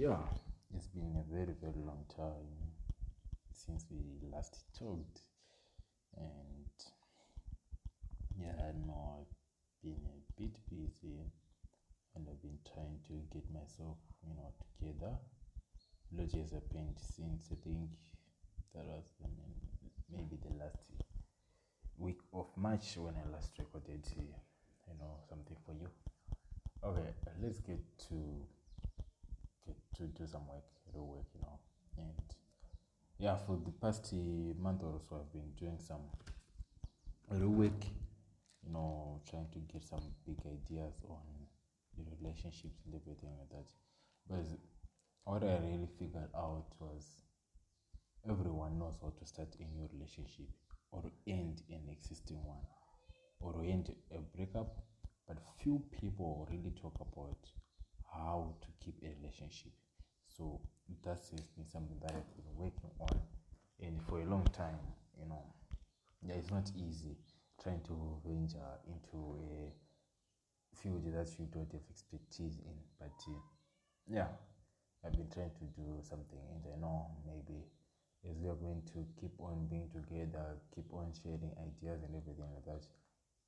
yeah, 0.00 0.16
it's 0.74 0.86
been 0.86 1.14
a 1.20 1.30
very, 1.30 1.52
very 1.60 1.84
long 1.84 2.06
time 2.16 2.72
since 3.52 3.84
we 3.90 4.00
last 4.32 4.64
talked, 4.72 5.20
and 6.16 6.72
yeah, 8.40 8.56
I 8.64 8.72
know 8.86 9.20
I've 9.20 9.34
been 9.84 10.00
a 10.08 10.40
bit 10.40 10.56
busy 10.70 11.20
and 12.16 12.26
I've 12.30 12.40
been 12.40 12.58
trying 12.72 12.96
to 13.08 13.12
get 13.30 13.44
myself, 13.52 13.98
you 14.26 14.34
know, 14.34 14.48
together. 14.72 15.18
Lot 16.16 16.32
has 16.32 16.52
happened 16.52 16.96
since 16.96 17.52
I 17.52 17.56
think 17.62 17.90
that 18.74 18.86
was 18.86 19.04
maybe 20.10 20.38
the 20.40 20.56
last 20.56 20.80
week 21.98 22.20
of 22.32 22.46
March 22.56 22.96
when 22.96 23.16
I 23.16 23.30
last 23.30 23.52
recorded, 23.58 24.08
you 24.16 24.94
know, 24.98 25.18
something 25.28 25.58
for 25.66 25.74
you. 25.74 25.90
Okay, 26.82 27.12
let's 27.42 27.60
get 27.60 27.80
to 28.08 28.16
to 29.96 30.02
do 30.04 30.26
some 30.26 30.46
work, 30.48 30.64
real 30.94 31.06
work, 31.06 31.26
you 31.34 31.40
know, 31.40 31.58
and 31.98 32.36
yeah, 33.18 33.36
for 33.36 33.58
the 33.64 33.70
past 33.72 34.12
eh, 34.14 34.52
month 34.58 34.82
or 34.82 34.98
so, 35.08 35.16
I've 35.16 35.32
been 35.32 35.52
doing 35.58 35.78
some 35.78 36.00
real 37.28 37.48
work, 37.50 37.84
you 38.64 38.72
know, 38.72 39.20
trying 39.28 39.48
to 39.52 39.58
get 39.72 39.84
some 39.84 40.02
big 40.26 40.38
ideas 40.46 41.02
on 41.08 41.22
the 41.96 42.04
relationships 42.18 42.80
and 42.86 42.94
everything 42.94 43.30
like 43.38 43.50
that. 43.50 43.68
But 44.28 44.46
what 45.24 45.42
I 45.44 45.58
really 45.64 45.88
figured 45.98 46.30
out 46.34 46.66
was 46.78 47.04
everyone 48.28 48.78
knows 48.78 48.96
how 49.02 49.12
to 49.18 49.26
start 49.26 49.48
a 49.58 49.64
new 49.76 49.88
relationship 49.92 50.48
or 50.92 51.02
end 51.26 51.62
an 51.70 51.88
existing 51.90 52.42
one 52.44 52.64
or 53.40 53.62
end 53.64 53.94
a 54.12 54.18
breakup, 54.36 54.76
but 55.26 55.38
few 55.62 55.82
people 56.00 56.48
really 56.50 56.72
talk 56.80 56.94
about 57.00 57.38
how 58.12 58.54
to 58.60 58.68
keep 58.84 58.94
a 59.02 59.10
relationship. 59.20 59.72
So 60.26 60.60
that's 61.04 61.30
been 61.30 61.66
something 61.66 61.98
that 62.02 62.12
I've 62.12 62.36
been 62.36 62.56
working 62.56 62.90
on 63.00 63.20
and 63.80 64.00
for 64.08 64.20
a 64.20 64.24
long 64.24 64.44
time, 64.52 64.78
you 65.18 65.28
know. 65.28 65.42
Yeah, 66.26 66.34
it's 66.34 66.50
not 66.50 66.70
easy 66.76 67.16
trying 67.62 67.80
to 67.88 67.96
venture 68.24 68.72
into 68.88 69.36
a 69.36 69.72
field 70.76 71.04
that 71.12 71.28
you 71.38 71.46
don't 71.52 71.70
have 71.72 71.84
expertise 71.90 72.60
in, 72.64 72.76
but 72.98 73.16
uh, 73.28 73.40
yeah, 74.08 74.28
I've 75.04 75.12
been 75.12 75.28
trying 75.32 75.52
to 75.60 75.64
do 75.76 76.00
something 76.02 76.40
and 76.52 76.62
I 76.72 76.80
know 76.80 77.06
maybe 77.26 77.64
as 78.28 78.36
we 78.36 78.48
are 78.48 78.60
going 78.60 78.82
to 78.92 79.00
keep 79.20 79.32
on 79.40 79.66
being 79.68 79.88
together, 79.88 80.60
keep 80.74 80.84
on 80.92 81.12
sharing 81.22 81.52
ideas 81.56 82.04
and 82.04 82.12
everything 82.12 82.48
like 82.52 82.64
that, 82.68 82.84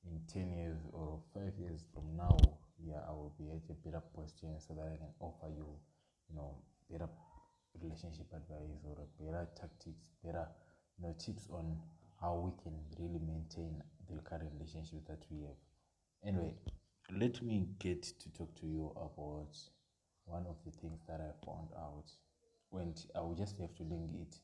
in 0.09 0.21
10 0.33 0.57
years 0.57 0.79
or 0.93 1.21
5 1.35 1.43
years 1.61 1.85
from 1.93 2.17
now, 2.17 2.37
yeah, 2.84 3.00
I 3.08 3.12
will 3.12 3.34
be 3.38 3.50
at 3.50 3.69
a 3.70 3.75
better 3.75 4.02
position 4.14 4.58
so 4.61 4.75
that 4.75 4.86
I 4.92 4.97
can 4.97 5.12
offer 5.20 5.48
you, 5.48 5.66
you 6.28 6.36
know, 6.36 6.56
better 6.91 7.08
relationship 7.80 8.27
advice 8.33 8.83
or 8.84 8.97
better 9.20 9.48
tactics, 9.56 10.11
better, 10.25 10.47
you 10.98 11.06
know, 11.06 11.14
tips 11.19 11.48
on 11.53 11.78
how 12.20 12.34
we 12.36 12.53
can 12.62 12.75
really 12.98 13.20
maintain 13.20 13.83
the 14.08 14.20
current 14.22 14.50
relationship 14.55 15.06
that 15.08 15.25
we 15.30 15.42
have. 15.42 15.58
Anyway, 16.27 16.55
let 17.19 17.42
me 17.42 17.69
get 17.78 18.03
to 18.03 18.30
talk 18.33 18.55
to 18.60 18.66
you 18.66 18.92
about 18.97 19.56
one 20.25 20.47
of 20.47 20.56
the 20.64 20.70
things 20.72 21.00
that 21.08 21.20
I 21.20 21.30
found 21.47 21.69
out. 21.77 22.10
When 22.70 22.94
I 23.14 23.20
will 23.20 23.34
just 23.34 23.58
have 23.58 23.75
to 23.77 23.83
link 23.83 24.10
it 24.20 24.36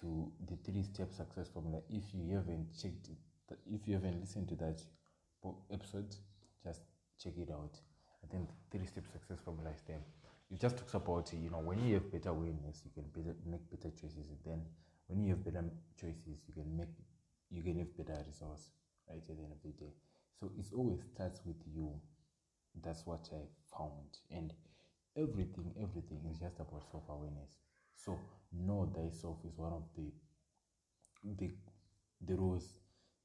to 0.00 0.30
the 0.48 0.56
three 0.64 0.82
step 0.82 1.12
success 1.12 1.48
formula. 1.48 1.80
If 1.88 2.04
you 2.14 2.34
haven't 2.34 2.68
checked 2.80 3.08
it, 3.08 3.58
if 3.66 3.86
you 3.86 3.94
haven't 3.94 4.20
listened 4.20 4.48
to 4.48 4.56
that 4.56 4.82
episode, 5.72 6.14
just 6.64 6.80
check 7.22 7.34
it 7.38 7.50
out. 7.50 7.74
I 8.22 8.26
think 8.28 8.48
three 8.70 8.86
step 8.86 9.04
success 9.12 9.38
formula 9.44 9.70
is 9.70 9.82
there. 9.86 10.02
It 10.50 10.60
just 10.60 10.76
talks 10.78 10.94
about 10.94 11.32
you 11.32 11.50
know 11.50 11.60
when 11.60 11.80
you 11.86 11.94
have 11.94 12.10
better 12.12 12.30
awareness, 12.30 12.82
you 12.84 12.90
can 12.94 13.04
better, 13.16 13.36
make 13.46 13.68
better 13.70 13.90
choices. 13.94 14.28
And 14.30 14.38
then 14.44 14.62
when 15.08 15.22
you 15.24 15.30
have 15.30 15.44
better 15.44 15.64
choices, 16.00 16.38
you 16.48 16.54
can 16.54 16.76
make 16.76 16.92
you 17.50 17.62
can 17.62 17.78
have 17.78 17.96
better 17.96 18.22
results 18.26 18.70
right 19.08 19.22
at 19.28 19.36
the 19.36 19.42
end 19.42 19.52
of 19.52 19.62
the 19.62 19.72
day. 19.84 19.92
So 20.40 20.50
it 20.58 20.66
always 20.74 21.00
starts 21.14 21.40
with 21.46 21.60
you. 21.74 22.00
That's 22.82 23.06
what 23.06 23.28
I 23.32 23.42
found. 23.76 24.18
And 24.30 24.52
everything, 25.16 25.72
everything 25.80 26.20
is 26.30 26.40
just 26.40 26.60
about 26.60 26.84
self 26.90 27.04
awareness. 27.08 27.50
So 27.96 28.18
know 28.52 28.90
thyself 28.94 29.38
is 29.44 29.56
one 29.58 29.72
of 29.72 29.84
the 29.96 30.12
the 31.38 31.50
the 32.26 32.34
rules 32.36 32.66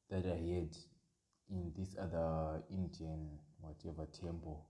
that 0.10 0.26
I 0.26 0.38
had 0.54 0.76
in 1.50 1.72
this 1.78 1.96
other 2.00 2.64
Indian 2.72 3.28
whatever 3.62 4.08
temple 4.12 4.66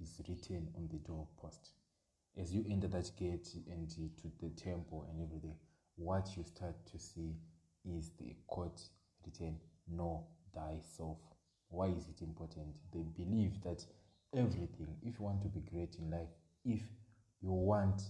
is 0.00 0.20
written 0.28 0.68
on 0.76 0.88
the 0.90 0.98
doorpost. 0.98 1.70
As 2.40 2.52
you 2.54 2.64
enter 2.68 2.88
that 2.88 3.10
gate 3.18 3.48
and 3.70 3.88
to 3.90 4.10
the 4.40 4.50
temple 4.50 5.06
and 5.10 5.22
everything, 5.22 5.54
what 5.96 6.28
you 6.36 6.44
start 6.44 6.74
to 6.90 6.98
see 6.98 7.34
is 7.84 8.10
the 8.18 8.34
quote 8.46 8.80
written, 9.24 9.58
Know 9.88 10.26
thyself. 10.54 11.18
Why 11.68 11.88
is 11.88 12.08
it 12.08 12.22
important? 12.22 12.76
They 12.92 13.02
believe 13.02 13.62
that 13.62 13.84
everything, 14.34 14.96
if 15.02 15.18
you 15.18 15.24
want 15.24 15.42
to 15.42 15.48
be 15.48 15.60
great 15.60 15.96
in 15.96 16.10
life, 16.10 16.28
if 16.64 16.82
you 17.42 17.50
want 17.50 18.02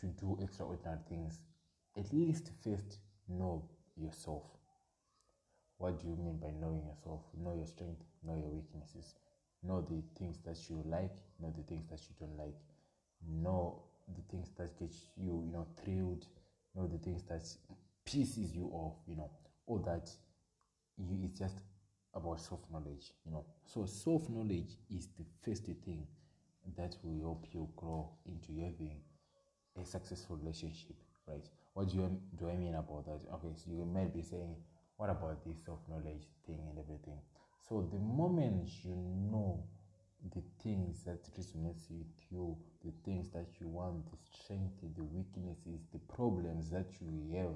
to 0.00 0.06
do 0.06 0.38
extraordinary 0.42 0.98
things, 1.08 1.40
at 1.96 2.12
least 2.12 2.50
first 2.62 2.98
know 3.28 3.68
yourself. 3.96 4.57
What 5.78 6.00
do 6.00 6.08
you 6.08 6.16
mean 6.16 6.38
by 6.38 6.50
knowing 6.60 6.82
yourself? 6.84 7.22
Know 7.36 7.54
your 7.54 7.66
strength, 7.66 8.02
know 8.24 8.34
your 8.34 8.50
weaknesses, 8.50 9.14
know 9.62 9.80
the 9.80 10.02
things 10.18 10.38
that 10.44 10.58
you 10.68 10.82
like, 10.86 11.14
know 11.40 11.52
the 11.56 11.62
things 11.62 11.86
that 11.90 12.00
you 12.02 12.14
don't 12.18 12.36
like, 12.36 12.58
know 13.26 13.82
the 14.14 14.22
things 14.30 14.50
that 14.58 14.78
get 14.78 14.94
you, 15.16 15.44
you 15.46 15.52
know, 15.52 15.66
thrilled, 15.82 16.26
know 16.74 16.86
the 16.86 16.98
things 16.98 17.22
that 17.28 17.42
pisses 18.06 18.54
you 18.54 18.70
off, 18.72 18.96
you 19.06 19.16
know, 19.16 19.30
all 19.66 19.78
that 19.78 20.10
you 20.96 21.18
it's 21.24 21.38
just 21.38 21.60
about 22.14 22.40
self 22.40 22.60
knowledge, 22.72 23.12
you 23.24 23.32
know. 23.32 23.44
So 23.64 23.86
self 23.86 24.28
knowledge 24.28 24.76
is 24.90 25.08
the 25.16 25.24
first 25.44 25.64
thing 25.64 26.06
that 26.76 26.96
will 27.02 27.20
help 27.20 27.46
you 27.52 27.68
grow 27.76 28.10
into 28.26 28.60
having 28.60 28.96
a 29.80 29.84
successful 29.84 30.36
relationship, 30.36 30.96
right? 31.26 31.44
What 31.74 31.88
do 31.90 31.96
you 31.98 32.20
do 32.38 32.48
I 32.48 32.56
mean 32.56 32.74
about 32.74 33.06
that? 33.06 33.20
Okay, 33.34 33.54
so 33.54 33.70
you 33.70 33.84
might 33.84 34.12
be 34.12 34.22
saying, 34.22 34.56
what 34.98 35.10
about 35.10 35.44
this 35.46 35.56
self 35.64 35.80
knowledge 35.88 36.26
thing 36.46 36.60
and 36.70 36.78
everything? 36.78 37.18
So 37.68 37.88
the 37.90 37.98
moment 37.98 38.68
you 38.84 38.96
know 39.32 39.64
the 40.34 40.42
things 40.62 41.04
that 41.04 41.22
resonates 41.38 41.90
with 41.90 42.12
you, 42.30 42.56
the 42.84 42.92
things 43.04 43.30
that 43.30 43.46
you 43.60 43.68
want, 43.68 44.04
the 44.10 44.18
strength, 44.38 44.74
the 44.96 45.04
weaknesses, 45.04 45.86
the 45.92 45.98
problems 46.14 46.70
that 46.70 46.90
you 47.00 47.36
have. 47.36 47.54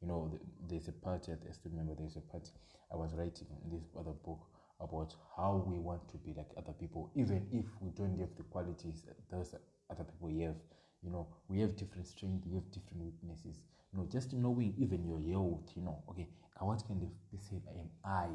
You 0.00 0.08
know, 0.08 0.38
there's 0.68 0.88
a 0.88 0.92
part 0.92 1.28
at 1.28 1.40
I 1.48 1.52
still 1.52 1.72
remember 1.72 1.94
there's 1.98 2.16
a 2.16 2.20
part 2.20 2.48
I 2.92 2.96
was 2.96 3.14
writing 3.14 3.48
in 3.64 3.70
this 3.70 3.88
other 3.98 4.12
book 4.24 4.40
about 4.80 5.14
how 5.36 5.64
we 5.66 5.78
want 5.78 6.08
to 6.10 6.16
be 6.18 6.34
like 6.36 6.50
other 6.56 6.72
people, 6.72 7.10
even 7.16 7.46
if 7.52 7.66
we 7.80 7.90
don't 7.90 8.18
have 8.20 8.34
the 8.36 8.44
qualities 8.44 9.02
that 9.06 9.16
those 9.30 9.54
other 9.90 10.04
people 10.04 10.28
have. 10.46 10.56
You 11.02 11.10
know, 11.10 11.26
we 11.48 11.60
have 11.60 11.76
different 11.76 12.06
strengths, 12.06 12.46
we 12.46 12.54
have 12.54 12.70
different 12.70 13.02
weaknesses. 13.04 13.60
You 13.94 14.00
know, 14.00 14.06
just 14.10 14.32
knowing 14.32 14.74
even 14.76 15.06
your 15.06 15.20
health, 15.20 15.70
you 15.76 15.82
know, 15.82 16.02
okay, 16.10 16.28
what 16.58 16.82
kind 16.88 17.02
of 17.02 17.10
person 17.30 17.62
am 17.68 17.90
I? 18.04 18.28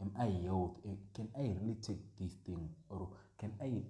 am 0.00 0.10
I 0.18 0.26
healed? 0.26 0.76
Eh, 0.84 0.96
can 1.14 1.28
I 1.36 1.54
really 1.60 1.76
take 1.80 2.00
this 2.18 2.34
thing? 2.44 2.68
Or 2.88 3.08
can 3.38 3.52
I 3.60 3.82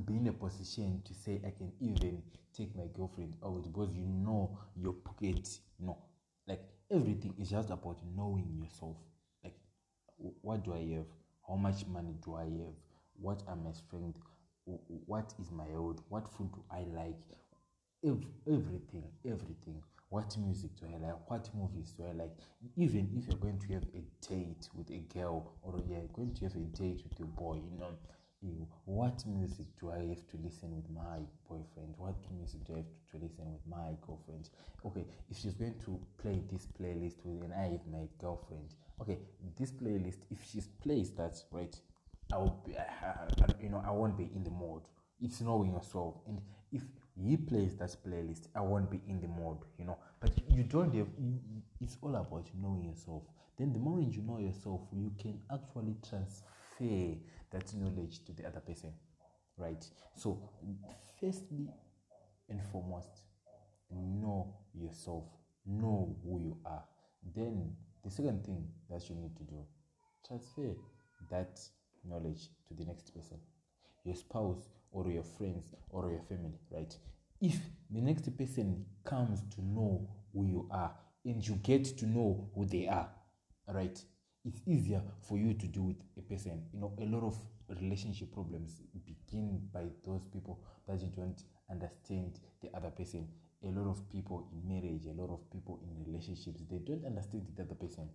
be 0.00 0.16
in 0.16 0.26
a 0.28 0.32
position 0.32 1.02
to 1.04 1.14
say 1.14 1.40
I 1.46 1.50
can 1.50 1.72
even 1.80 2.22
take 2.56 2.74
my 2.76 2.84
girlfriend 2.96 3.36
out 3.44 3.62
because 3.62 3.94
you 3.94 4.06
know 4.06 4.58
your 4.76 4.92
pocket, 4.94 5.48
you 5.78 5.86
know, 5.86 5.98
like 6.46 6.62
everything 6.90 7.34
is 7.38 7.50
just 7.50 7.70
about 7.70 7.98
knowing 8.16 8.48
yourself. 8.62 8.96
Like, 9.42 9.56
what 10.16 10.64
do 10.64 10.74
I 10.74 10.96
have? 10.96 11.06
How 11.48 11.56
much 11.56 11.86
money 11.86 12.14
do 12.24 12.34
I 12.36 12.44
have? 12.44 12.74
What 13.20 13.42
are 13.46 13.56
my 13.56 13.72
strengths? 13.72 14.20
What 15.06 15.34
is 15.38 15.50
my 15.50 15.66
health? 15.66 16.00
What 16.08 16.32
food 16.32 16.50
do 16.52 16.62
I 16.70 16.80
like? 16.94 17.20
everything, 18.46 19.04
everything. 19.24 19.82
What 20.14 20.38
music 20.38 20.70
do 20.78 20.86
I 20.94 21.04
like? 21.04 21.28
What 21.28 21.48
movies 21.56 21.92
do 21.98 22.04
I 22.08 22.12
like? 22.12 22.30
Even 22.76 23.10
if 23.16 23.26
you're 23.26 23.36
going 23.36 23.58
to 23.58 23.72
have 23.74 23.82
a 23.82 24.04
date 24.24 24.68
with 24.72 24.88
a 24.92 25.02
girl 25.12 25.56
or 25.60 25.74
you're 25.88 26.06
going 26.12 26.32
to 26.34 26.44
have 26.44 26.54
a 26.54 26.66
date 26.78 27.02
with 27.02 27.18
your 27.18 27.26
boy, 27.26 27.56
you 27.56 27.76
know, 27.80 27.90
what 28.84 29.26
music 29.26 29.66
do 29.80 29.90
I 29.90 29.98
have 30.10 30.24
to 30.28 30.36
listen 30.40 30.76
with 30.76 30.88
my 30.88 31.18
boyfriend? 31.48 31.96
What 31.98 32.14
music 32.30 32.64
do 32.64 32.74
I 32.74 32.76
have 32.76 32.86
to 33.10 33.26
listen 33.26 33.44
with 33.50 33.66
my 33.68 33.96
girlfriend? 34.06 34.50
Okay, 34.86 35.04
if 35.28 35.36
she's 35.36 35.54
going 35.54 35.74
to 35.84 35.98
play 36.22 36.40
this 36.52 36.68
playlist 36.80 37.16
with 37.24 37.42
and 37.42 37.52
I 37.52 37.72
have 37.72 37.84
my 37.90 38.06
girlfriend, 38.20 38.76
okay, 39.00 39.18
this 39.58 39.72
playlist, 39.72 40.18
if 40.30 40.38
she's 40.48 40.68
plays 40.80 41.10
that, 41.16 41.42
right, 41.50 41.76
I 42.32 42.36
will 42.38 42.62
be, 42.64 42.76
uh, 42.76 43.46
you 43.60 43.68
know, 43.68 43.82
I 43.84 43.90
won't 43.90 44.16
be 44.16 44.30
in 44.32 44.44
the 44.44 44.50
mood. 44.50 44.82
It's 45.20 45.40
knowing 45.40 45.72
yourself, 45.72 46.14
and 46.28 46.40
if 46.70 46.82
he 47.16 47.36
plays 47.36 47.76
that 47.76 47.96
playlist, 48.06 48.48
I 48.54 48.60
won't 48.60 48.90
be 48.90 49.00
in 49.06 49.20
the 49.20 49.28
mode, 49.28 49.58
you 49.78 49.84
know. 49.84 49.98
But 50.20 50.32
you 50.48 50.64
don't 50.64 50.94
have, 50.94 51.06
it's 51.80 51.96
all 52.02 52.16
about 52.16 52.48
knowing 52.60 52.84
yourself. 52.84 53.22
Then 53.56 53.72
the 53.72 53.78
moment 53.78 54.14
you 54.14 54.22
know 54.22 54.38
yourself, 54.38 54.80
you 54.92 55.12
can 55.20 55.40
actually 55.52 55.96
transfer 56.08 57.16
that 57.52 57.72
knowledge 57.74 58.24
to 58.24 58.32
the 58.32 58.46
other 58.46 58.60
person, 58.60 58.92
right? 59.56 59.84
So, 60.16 60.50
firstly, 61.20 61.68
and 62.48 62.60
foremost, 62.72 63.22
know 63.90 64.56
yourself, 64.74 65.24
know 65.64 66.16
who 66.24 66.40
you 66.40 66.56
are. 66.66 66.82
Then, 67.34 67.76
the 68.02 68.10
second 68.10 68.44
thing 68.44 68.66
that 68.90 69.08
you 69.08 69.14
need 69.14 69.36
to 69.36 69.44
do, 69.44 69.64
transfer 70.26 70.74
that 71.30 71.60
knowledge 72.04 72.48
to 72.68 72.74
the 72.74 72.84
next 72.84 73.14
person 73.14 73.38
your 74.04 74.14
spouse 74.14 74.68
or 74.92 75.10
your 75.10 75.24
friends 75.24 75.74
or 75.90 76.10
your 76.10 76.22
family, 76.22 76.58
right? 76.70 76.96
If 77.40 77.56
the 77.90 78.00
next 78.00 78.36
person 78.36 78.84
comes 79.04 79.40
to 79.54 79.62
know 79.62 80.08
who 80.32 80.46
you 80.46 80.68
are 80.70 80.94
and 81.24 81.46
you 81.46 81.54
get 81.56 81.84
to 81.98 82.06
know 82.06 82.48
who 82.54 82.66
they 82.66 82.86
are, 82.86 83.08
right? 83.68 83.98
It's 84.44 84.60
easier 84.66 85.02
for 85.22 85.38
you 85.38 85.54
to 85.54 85.66
do 85.66 85.82
with 85.82 85.96
a 86.18 86.22
person. 86.22 86.62
You 86.72 86.80
know, 86.80 86.92
a 87.00 87.06
lot 87.06 87.24
of 87.24 87.38
relationship 87.80 88.32
problems 88.32 88.82
begin 89.06 89.68
by 89.72 89.84
those 90.06 90.26
people 90.32 90.60
that 90.86 91.00
you 91.00 91.08
don't 91.16 91.42
understand 91.70 92.38
the 92.60 92.68
other 92.76 92.90
person. 92.90 93.26
A 93.64 93.68
lot 93.68 93.88
of 93.88 94.10
people 94.10 94.46
in 94.52 94.68
marriage, 94.68 95.06
a 95.06 95.18
lot 95.18 95.30
of 95.30 95.50
people 95.50 95.80
in 95.82 96.04
relationships, 96.04 96.60
they 96.70 96.78
don't 96.78 97.06
understand 97.06 97.46
the 97.56 97.62
other 97.62 97.74
person. 97.74 98.10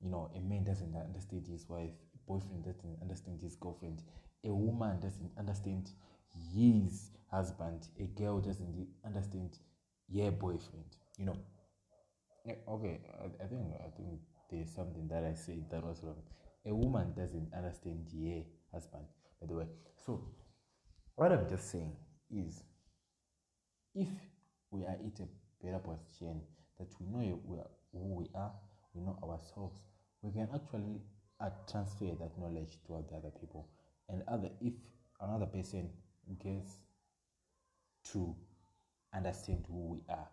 You 0.00 0.10
know, 0.10 0.30
a 0.36 0.40
man 0.40 0.64
doesn't 0.64 0.94
understand 0.96 1.46
his 1.46 1.68
wife, 1.68 1.94
boyfriend 2.28 2.64
doesn't 2.64 2.98
understand 3.00 3.40
his 3.42 3.56
girlfriend, 3.56 4.02
a 4.44 4.52
woman 4.52 5.00
doesn't 5.00 5.30
understand 5.38 5.90
his 6.54 7.10
husband, 7.30 7.88
a 7.98 8.04
girl 8.20 8.40
doesn't 8.40 8.86
understand 9.04 9.58
your 10.08 10.30
boyfriend. 10.30 10.84
You 11.18 11.26
know. 11.26 11.36
Okay, 12.46 13.00
I, 13.20 13.44
I 13.44 13.46
think 13.48 13.60
I 13.80 13.90
think 13.96 14.20
there's 14.50 14.70
something 14.74 15.08
that 15.08 15.24
I 15.24 15.34
said 15.34 15.64
that 15.70 15.84
was 15.84 16.02
wrong. 16.02 16.22
A 16.66 16.74
woman 16.74 17.12
doesn't 17.16 17.50
understand 17.56 18.06
your 18.12 18.44
husband, 18.72 19.04
by 19.40 19.46
the 19.46 19.54
way. 19.54 19.66
So 20.04 20.24
what 21.16 21.32
I'm 21.32 21.48
just 21.48 21.70
saying 21.70 21.96
is 22.30 22.62
if 23.94 24.08
we 24.70 24.84
are 24.84 24.90
at 24.92 25.20
a 25.20 25.28
better 25.64 25.78
position 25.78 26.40
that 26.78 26.88
we 27.00 27.06
know 27.06 27.40
we 27.44 27.58
are, 27.58 27.70
who 27.92 28.14
we 28.14 28.26
are, 28.34 28.52
we 28.94 29.02
know 29.02 29.18
ourselves, 29.22 29.74
we 30.22 30.32
can 30.32 30.48
actually 30.54 31.00
uh, 31.40 31.50
transfer 31.70 32.06
that 32.18 32.38
knowledge 32.38 32.78
to 32.86 33.04
the 33.08 33.16
other 33.16 33.30
people. 33.40 33.68
And 34.08 34.22
other 34.28 34.50
if 34.60 34.74
another 35.20 35.46
person 35.46 35.90
gets 36.42 36.78
to 38.12 38.34
understand 39.14 39.64
who 39.68 39.88
we 39.88 40.02
are 40.08 40.28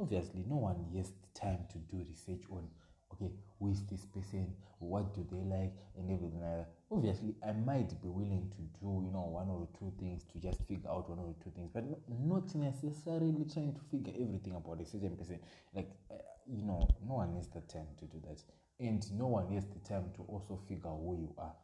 obviously 0.00 0.44
no 0.48 0.56
one 0.56 0.86
has 0.96 1.10
the 1.10 1.38
time 1.40 1.58
to 1.70 1.78
do 1.78 2.04
research 2.08 2.42
on 2.50 2.66
okay 3.12 3.30
who 3.60 3.68
is 3.68 3.82
this 3.86 4.06
person? 4.06 4.54
What 4.78 5.14
do 5.14 5.26
they 5.30 5.44
like? 5.44 5.72
And 5.96 6.10
everything 6.10 6.40
like 6.40 6.64
that. 6.64 6.68
Obviously 6.90 7.34
i 7.46 7.52
might 7.52 7.90
be 8.02 8.08
willing 8.08 8.50
to 8.50 8.62
do 8.80 9.04
you 9.04 9.12
know 9.12 9.28
one 9.30 9.48
or 9.48 9.68
two 9.78 9.92
things 10.00 10.24
to 10.32 10.40
just 10.40 10.66
figure 10.66 10.90
out 10.90 11.08
one 11.08 11.20
or 11.20 11.34
two 11.44 11.52
things 11.54 11.70
but 11.72 11.84
not 12.08 12.52
necessarily 12.56 13.46
trying 13.52 13.74
to 13.74 13.80
figure 13.92 14.12
everything 14.18 14.54
about 14.56 14.80
a 14.80 14.86
certain 14.86 15.16
person. 15.16 15.38
Like 15.74 15.90
uh, 16.10 16.14
you 16.46 16.64
know 16.64 16.88
no 17.06 17.14
one 17.14 17.34
has 17.36 17.48
the 17.48 17.60
time 17.60 17.86
to 17.98 18.06
do 18.06 18.20
that. 18.26 18.42
And 18.80 19.04
no 19.12 19.26
one 19.26 19.48
has 19.52 19.66
the 19.66 19.78
time 19.80 20.10
to 20.16 20.22
also 20.22 20.58
figure 20.66 20.90
who 20.90 21.16
you 21.20 21.34
are. 21.38 21.54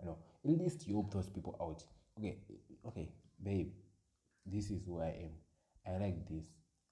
You 0.00 0.06
know 0.06 0.18
at 0.44 0.58
least 0.58 0.86
you 0.88 0.94
help 0.94 1.12
those 1.12 1.30
people 1.30 1.56
out. 1.60 1.82
Okay 2.18 2.38
okay 2.86 3.08
babe 3.42 3.72
this 4.46 4.70
is 4.70 4.82
who 4.84 5.00
i 5.00 5.06
am. 5.06 5.30
I 5.86 5.98
like 5.98 6.28
this. 6.28 6.44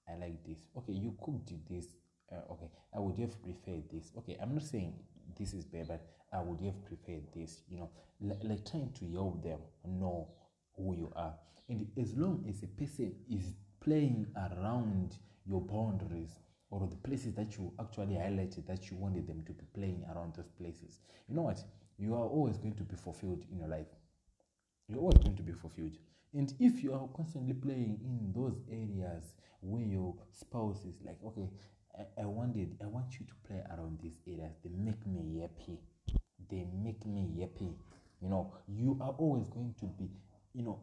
I 0.07 0.15
like 0.15 0.43
this. 0.45 0.57
Okay 0.77 0.93
you 0.93 1.15
cooked 1.21 1.51
this 1.69 1.85
uh, 2.33 2.51
okay 2.51 2.69
i 2.95 2.99
would 2.99 3.17
have 3.17 3.41
preferred 3.41 3.83
this 3.91 4.11
okay 4.17 4.37
i'm 4.41 4.53
not 4.53 4.63
saying 4.63 4.93
this 5.37 5.53
is 5.53 5.65
bad 5.65 5.87
but 5.87 6.01
i 6.31 6.41
would 6.41 6.59
have 6.61 6.83
preferred 6.85 7.23
this 7.35 7.61
you 7.69 7.77
know 7.77 7.89
L- 8.23 8.39
like 8.43 8.65
trying 8.69 8.91
to 8.99 9.11
help 9.13 9.43
them 9.43 9.59
know 9.85 10.27
who 10.75 10.95
you 10.95 11.11
are 11.15 11.33
and 11.69 11.87
as 11.97 12.15
long 12.15 12.43
as 12.49 12.63
a 12.63 12.67
person 12.67 13.13
is 13.29 13.53
playing 13.81 14.27
around 14.35 15.17
your 15.45 15.61
boundaries 15.61 16.39
or 16.69 16.87
the 16.87 16.95
places 16.97 17.33
that 17.35 17.57
you 17.57 17.71
actually 17.79 18.15
highlighted 18.15 18.65
that 18.65 18.89
you 18.89 18.97
wanted 18.97 19.27
them 19.27 19.43
to 19.45 19.53
be 19.53 19.65
playing 19.73 20.03
around 20.13 20.33
those 20.35 20.49
places 20.57 20.99
you 21.27 21.35
know 21.35 21.43
what 21.43 21.63
you 21.97 22.13
are 22.15 22.27
always 22.27 22.57
going 22.57 22.75
to 22.75 22.83
be 22.83 22.95
fulfilled 22.95 23.43
in 23.51 23.59
your 23.59 23.67
life. 23.67 23.87
You're 24.87 24.99
always 24.99 25.19
going 25.19 25.35
to 25.37 25.43
be 25.43 25.53
fulfilled. 25.53 25.97
And 26.33 26.53
if 26.59 26.83
you 26.83 26.93
are 26.93 27.07
constantly 27.15 27.53
playing 27.53 27.99
in 28.03 28.33
those 28.35 28.59
areas 28.69 29.35
where 29.61 29.83
your 29.83 30.15
spouse 30.31 30.83
is 30.85 30.95
like, 31.05 31.17
okay, 31.25 31.49
I, 31.97 32.21
I 32.21 32.25
wanted, 32.25 32.77
I 32.81 32.87
want 32.87 33.19
you 33.19 33.25
to 33.25 33.33
play 33.47 33.61
around 33.69 33.99
these 34.01 34.19
areas. 34.27 34.53
They 34.63 34.71
make 34.71 35.05
me 35.05 35.41
happy. 35.41 35.79
They 36.49 36.65
make 36.83 37.05
me 37.05 37.39
happy. 37.39 37.75
You 38.21 38.29
know, 38.29 38.53
you 38.67 38.97
are 39.01 39.13
always 39.17 39.49
going 39.49 39.75
to 39.79 39.85
be, 39.85 40.09
you 40.53 40.63
know, 40.63 40.79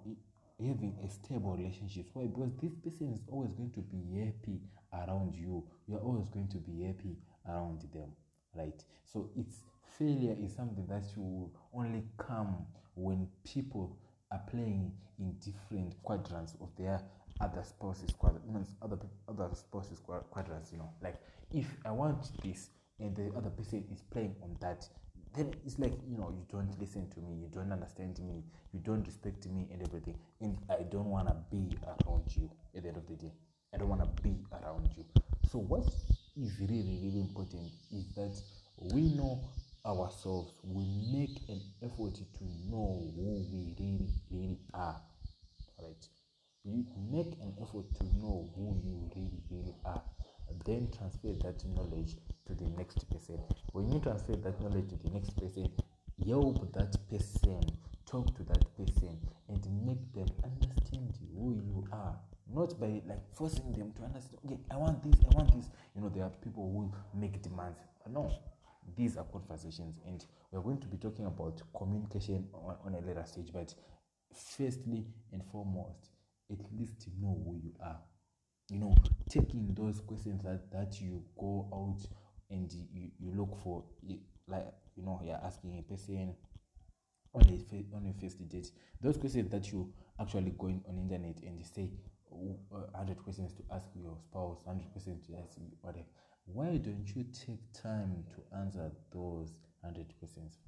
having 0.59 0.97
a 1.05 1.09
stable 1.09 1.57
relationship. 1.57 2.07
Why? 2.13 2.27
Because 2.27 2.53
this 2.61 2.73
person 2.83 3.13
is 3.15 3.21
always 3.29 3.53
going 3.53 3.73
to 3.73 3.81
be 3.81 4.21
happy 4.21 4.61
around 4.93 5.35
you. 5.35 5.65
You 5.89 5.97
are 5.97 6.01
always 6.01 6.29
going 6.29 6.49
to 6.49 6.59
be 6.59 6.83
happy 6.85 7.17
around 7.49 7.83
them, 7.93 8.11
right? 8.55 8.83
So 9.05 9.31
it's 9.37 9.63
failure 9.99 10.37
is 10.43 10.55
something 10.55 10.87
that 10.87 11.05
will 11.17 11.51
only 11.75 12.05
come 12.19 12.67
when 12.95 13.27
people 13.45 13.97
are 14.31 14.43
playing 14.51 14.93
in 15.19 15.35
different 15.45 16.01
quadrants 16.03 16.55
of 16.61 16.69
their 16.77 17.01
other 17.41 17.63
spouses 17.65 18.11
quadrants, 18.19 18.71
other 18.83 18.99
other 19.29 19.49
spouses 19.55 19.99
quadrants. 20.31 20.73
You 20.73 20.79
know, 20.79 20.91
like 21.03 21.21
if 21.53 21.67
I 21.85 21.91
want 21.91 22.31
this 22.43 22.71
and 22.99 23.17
the 23.17 23.33
other 23.37 23.51
person 23.51 23.85
is 23.93 24.03
playing 24.11 24.37
on 24.43 24.57
that, 24.61 24.87
then 25.35 25.55
it's 25.65 25.79
like 25.79 25.93
you 26.09 26.19
know 26.19 26.31
you 26.31 26.45
don't 26.51 26.79
listen 26.79 27.09
to 27.11 27.21
me, 27.21 27.35
you 27.41 27.49
don't 27.53 27.73
understand 27.73 28.19
me, 28.21 28.43
you 28.73 28.81
don't 28.81 29.05
respect 29.07 29.47
me 29.47 29.69
and 29.73 29.83
everything, 29.83 30.19
and 30.41 30.59
I 30.69 30.83
don't 30.91 31.07
wanna 31.07 31.37
be 31.51 31.77
around 31.85 32.25
you. 32.37 32.51
At 32.77 32.83
the 32.83 32.89
end 32.89 32.99
of 32.99 33.07
the 33.07 33.15
day, 33.15 33.33
I 33.75 33.79
don't 33.79 33.89
wanna 33.89 34.09
be 34.23 34.37
around 34.53 34.91
you. 34.97 35.05
So 35.51 35.59
what 35.59 35.87
is 36.37 36.61
really 36.61 37.01
really 37.03 37.21
important 37.21 37.71
is 37.93 38.07
that 38.15 38.37
we 38.95 39.15
know 39.15 39.41
ourselves, 39.87 40.53
we 40.63 40.85
make 41.13 41.49
an 41.49 41.61
effort 41.83 42.15
to 42.15 42.45
know 42.69 43.01
who 43.17 43.51
we 43.53 43.75
really, 43.79 44.09
really 44.31 44.59
are. 44.75 45.01
Right? 45.81 46.09
You 46.65 46.85
make 47.11 47.33
an 47.41 47.55
effort 47.63 47.87
to 47.97 48.05
know 48.19 48.51
who 48.55 48.77
you 48.85 49.11
really, 49.17 49.43
really 49.51 49.75
are. 49.85 50.03
Then 50.67 50.91
transfer 50.97 51.33
that 51.43 51.65
knowledge 51.75 52.17
to 52.47 52.55
the 52.55 52.69
next 52.77 53.09
person. 53.09 53.39
When 53.73 53.91
you 53.91 53.99
transfer 54.01 54.37
that 54.37 54.61
knowledge 54.61 54.91
to 54.91 54.97
the 54.97 55.11
next 55.11 55.31
person, 55.37 55.71
help 56.27 56.73
that 56.75 56.97
person, 57.09 57.63
talk 58.05 58.37
to 58.37 58.43
that 58.45 58.65
person, 58.77 59.19
and 59.49 59.87
make 59.87 60.13
them 60.13 60.29
understand 60.45 61.17
who 61.35 61.55
you 61.55 61.87
are. 61.93 62.19
Not 62.53 62.79
by 62.79 63.01
like 63.09 63.25
forcing 63.35 63.73
them 63.73 63.93
to 63.93 64.03
understand, 64.03 64.39
okay, 64.45 64.59
I 64.71 64.77
want 64.77 65.03
this, 65.03 65.21
I 65.31 65.35
want 65.37 65.55
this. 65.55 65.71
You 65.95 66.03
know, 66.03 66.09
there 66.09 66.25
are 66.25 66.33
people 66.43 66.71
who 66.71 67.19
make 67.19 67.41
demands. 67.41 67.79
No, 68.13 68.31
these 68.97 69.17
are 69.17 69.25
conversations 69.25 69.99
and 70.07 70.25
we're 70.51 70.61
going 70.61 70.81
to 70.81 70.89
be 70.89 70.97
talking 70.97 71.27
about 71.27 71.63
communication 71.77 72.49
on, 72.53 72.77
on 72.85 72.95
a 72.95 73.07
later 73.07 73.25
stage 73.25 73.51
but 73.53 73.75
firstly 74.35 75.07
and 75.33 75.43
foremost 75.51 76.10
at 76.51 76.79
least 76.79 77.09
know 77.21 77.41
who 77.45 77.61
you 77.63 77.73
are. 77.83 77.99
You 78.71 78.79
know 78.79 78.95
taking 79.29 79.75
those 79.75 80.01
questions 80.01 80.43
that, 80.43 80.71
that 80.73 81.01
you 81.01 81.23
go 81.39 81.69
out 81.73 82.07
and 82.51 82.73
you, 82.73 83.11
you 83.19 83.33
look 83.35 83.57
for. 83.63 83.85
Like 84.47 84.73
you 84.97 85.05
know 85.05 85.21
you're 85.25 85.41
asking 85.45 85.79
a 85.79 85.83
person 85.83 86.35
on 87.35 87.43
a 87.43 87.97
on 87.97 88.07
a 88.07 88.21
first 88.21 88.49
date. 88.49 88.71
Those 89.01 89.17
questions 89.17 89.51
that 89.51 89.71
you 89.73 89.93
actually 90.21 90.53
go 90.59 90.67
on 90.67 90.83
internet 90.89 91.43
and 91.43 91.65
say 91.65 91.91
uh, 92.33 92.77
100 92.93 93.23
questions 93.25 93.53
to 93.55 93.63
ask 93.75 93.89
your 93.95 94.17
spouse 94.17 94.61
100 94.65 94.91
questions 94.93 95.27
to 95.27 95.37
ask 95.37 95.59
whatever 95.81 96.07
why 96.53 96.77
don't 96.79 97.07
you 97.15 97.25
take 97.33 97.61
time 97.73 98.25
to 98.35 98.57
answer 98.59 98.91
those 99.13 99.55
100 99.83 100.13
questions? 100.19 100.59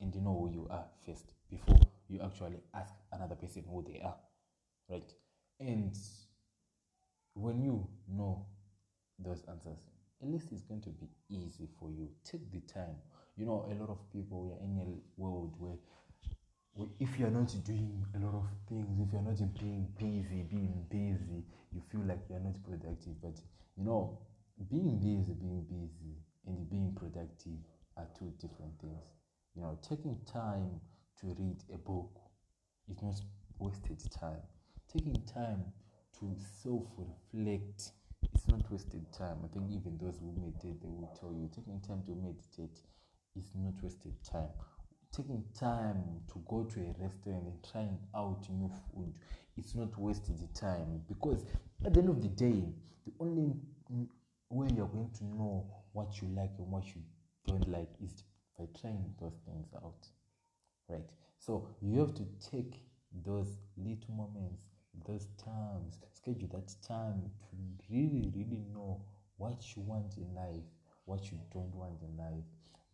And 0.00 0.14
you 0.14 0.20
know 0.22 0.38
who 0.38 0.50
you 0.50 0.66
are 0.70 0.86
first 1.04 1.34
before 1.50 1.78
you 2.08 2.20
actually 2.24 2.60
ask 2.74 2.94
another 3.12 3.34
person 3.34 3.64
who 3.68 3.82
they 3.82 4.00
are 4.00 4.16
right 4.90 5.14
and 5.60 5.96
when 7.34 7.62
you 7.62 7.86
know 8.08 8.46
those 9.18 9.42
answers 9.48 9.80
at 10.22 10.28
least 10.28 10.52
it's 10.52 10.62
going 10.62 10.80
to 10.80 10.90
be 10.90 11.08
easy 11.30 11.68
for 11.78 11.90
you 11.90 12.08
take 12.24 12.50
the 12.52 12.60
time 12.60 12.96
you 13.36 13.46
know 13.46 13.66
a 13.70 13.74
lot 13.80 13.90
of 13.90 13.98
people 14.12 14.44
we 14.46 14.52
are 14.52 14.64
in 14.64 14.78
a 14.80 15.20
world 15.20 15.54
where 15.58 15.76
if 16.98 17.18
you're 17.18 17.30
not 17.30 17.54
doing 17.64 18.04
a 18.14 18.18
lot 18.18 18.34
of 18.34 18.46
things 18.68 18.98
if 19.00 19.12
you're 19.12 19.22
not 19.22 19.38
being 19.60 19.86
busy 19.98 20.42
being 20.42 20.84
busy 20.90 21.44
you 21.72 21.80
feel 21.90 22.00
like 22.06 22.20
you're 22.28 22.40
not 22.40 22.62
productive 22.62 23.20
but 23.22 23.40
you 23.76 23.84
know 23.84 24.18
being 24.70 24.98
busy, 24.98 25.32
being 25.32 25.64
busy, 25.64 26.18
and 26.46 26.68
being 26.68 26.92
productive 26.94 27.58
are 27.96 28.06
two 28.18 28.30
different 28.38 28.78
things. 28.78 29.02
You 29.56 29.62
know, 29.62 29.78
taking 29.82 30.18
time 30.30 30.80
to 31.20 31.28
read 31.38 31.64
a 31.72 31.78
book 31.78 32.20
is 32.90 33.02
not 33.02 33.14
wasted 33.58 34.00
time. 34.10 34.42
Taking 34.92 35.22
time 35.32 35.64
to 36.18 36.34
self 36.62 36.84
reflect 36.98 37.92
is 38.34 38.48
not 38.48 38.70
wasted 38.70 39.06
time. 39.12 39.38
I 39.44 39.48
think 39.48 39.70
even 39.70 39.98
those 39.98 40.18
who 40.18 40.32
meditate, 40.36 40.82
they 40.82 40.88
will 40.88 41.16
tell 41.18 41.32
you 41.32 41.48
taking 41.54 41.80
time 41.80 42.02
to 42.06 42.14
meditate 42.14 42.78
is 43.36 43.50
not 43.54 43.74
wasted 43.82 44.14
time. 44.24 44.50
taking 45.12 45.44
time 45.58 46.02
to 46.32 46.42
go 46.48 46.64
to 46.64 46.80
a 46.80 47.02
restaurant 47.02 47.42
and 47.44 47.66
trying 47.70 47.98
out 48.14 48.46
new 48.50 48.70
food 48.92 49.12
it's 49.56 49.74
not 49.74 49.90
the 49.92 50.48
time 50.54 51.02
because 51.08 51.44
at 51.84 51.92
the 51.92 52.00
end 52.00 52.08
of 52.08 52.22
the 52.22 52.28
day 52.28 52.62
the 53.06 53.12
only 53.18 53.52
way 54.50 54.68
you're 54.74 54.86
going 54.86 55.10
to 55.16 55.24
know 55.24 55.66
what 55.92 56.20
you 56.22 56.28
like 56.28 56.50
and 56.58 56.70
what 56.70 56.86
you 56.86 57.02
don't 57.46 57.68
like 57.68 57.88
is 58.02 58.22
by 58.58 58.64
trying 58.80 59.04
those 59.20 59.34
things 59.44 59.66
out 59.76 60.06
right 60.88 61.10
so 61.38 61.68
you 61.82 61.98
have 61.98 62.14
to 62.14 62.24
take 62.50 62.82
those 63.24 63.58
little 63.76 64.14
moments 64.14 64.69
those 65.06 65.28
times 65.42 65.98
schedule 66.12 66.48
that 66.52 66.72
time 66.86 67.22
to 67.50 67.56
really 67.90 68.30
really 68.34 68.62
know 68.72 69.00
what 69.38 69.62
you 69.74 69.82
want 69.82 70.16
in 70.16 70.34
life 70.34 70.64
what 71.04 71.30
you 71.30 71.38
don't 71.52 71.74
want 71.74 71.98
in 72.02 72.16
life 72.16 72.44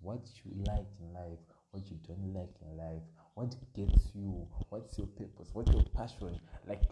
what 0.01 0.27
you 0.45 0.53
like 0.67 0.87
in 1.01 1.13
life 1.13 1.39
what 1.71 1.91
you 1.91 1.97
don't 2.07 2.33
like 2.33 2.55
in 2.63 2.77
life 2.77 3.03
what 3.35 3.55
gets 3.75 4.11
you 4.15 4.47
what's 4.69 4.97
your 4.99 5.07
purpose 5.09 5.51
what's 5.53 5.73
your 5.73 5.85
passion 5.95 6.39
like 6.67 6.83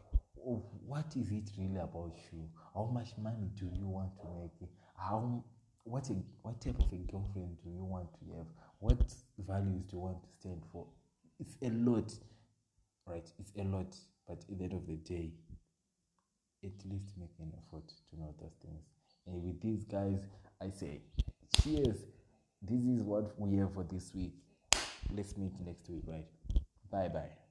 oh, 0.47 0.63
what 0.87 1.07
is 1.17 1.31
it 1.31 1.51
really 1.59 1.79
about 1.81 2.13
you? 2.33 2.49
How 2.75 2.85
much 2.93 3.09
money 3.19 3.49
do 3.57 3.67
you 3.73 3.87
want 3.89 4.11
to 4.21 4.27
make? 4.39 4.71
How 4.97 5.43
what 5.85 6.09
a, 6.11 6.15
what 6.43 6.61
type 6.61 6.79
of 6.79 6.93
a 6.93 6.97
girlfriend 7.11 7.57
do 7.63 7.71
you 7.71 7.85
want 7.85 8.09
to 8.15 8.37
have? 8.37 8.47
What 8.79 9.01
values 9.39 9.83
do 9.85 9.97
you 9.97 10.03
want 10.03 10.23
to 10.23 10.29
stand 10.41 10.63
for? 10.73 10.87
It's 11.41 11.57
a 11.63 11.71
lot 11.71 12.13
right? 13.07 13.31
It's 13.39 13.53
a 13.59 13.65
lot 13.65 13.95
but 14.27 14.39
at 14.51 14.59
the 14.59 14.65
end 14.65 14.73
of 14.73 14.87
the 14.87 14.97
day 14.97 15.33
at 16.65 16.73
least 16.91 17.13
make 17.19 17.35
an 17.41 17.53
effort 17.59 17.87
to 18.11 18.19
know 18.19 18.35
those 18.41 18.57
things. 18.63 18.83
And 19.27 19.43
with 19.43 19.61
these 19.61 19.85
guys 19.85 20.27
i 20.61 20.71
say 20.71 21.01
cheers. 21.63 22.05
This 22.63 22.81
is 22.81 23.03
what 23.03 23.39
we 23.39 23.59
have 23.59 23.75
for 23.75 23.85
this 23.85 24.11
week. 24.15 24.33
Let's 25.15 25.37
meet 25.37 25.53
next 25.65 25.89
week 25.91 26.05
right? 26.07 26.27
Bye 26.91 27.09
bye 27.09 27.44